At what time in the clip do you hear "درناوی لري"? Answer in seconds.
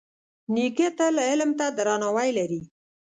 1.77-2.61